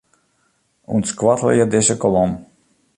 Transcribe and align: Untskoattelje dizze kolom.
Untskoattelje 0.99 1.65
dizze 1.77 1.97
kolom. 2.03 2.37